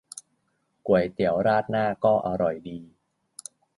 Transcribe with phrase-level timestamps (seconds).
[0.87, 2.79] ก๋วยเตี๋ยวราดหน้าก็อร่อยดี